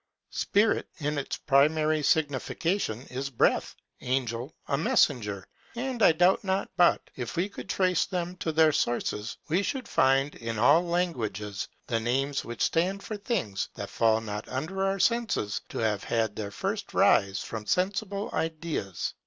SPIRIT, 0.31 0.87
in 0.97 1.19
its 1.19 1.37
primary 1.37 2.01
signification, 2.01 3.03
is 3.11 3.29
breath; 3.29 3.75
ANGEL, 4.01 4.51
a 4.67 4.75
messenger: 4.75 5.45
and 5.75 6.01
I 6.01 6.11
doubt 6.11 6.43
not 6.43 6.71
but, 6.75 7.07
if 7.15 7.35
we 7.35 7.47
could 7.47 7.69
trace 7.69 8.05
them 8.07 8.35
to 8.37 8.51
their 8.51 8.71
sources, 8.71 9.37
we 9.47 9.61
should 9.61 9.87
find, 9.87 10.33
in 10.33 10.57
all 10.57 10.83
languages, 10.83 11.67
the 11.85 11.99
names 11.99 12.43
which 12.43 12.63
stand 12.63 13.03
for 13.03 13.15
things 13.17 13.69
that 13.75 13.91
fall 13.91 14.21
not 14.21 14.47
under 14.49 14.83
our 14.83 14.97
senses 14.97 15.61
to 15.69 15.77
have 15.77 16.03
had 16.03 16.35
their 16.35 16.49
first 16.49 16.95
rise 16.95 17.39
from 17.41 17.67
sensible 17.67 18.31
ideas. 18.33 19.13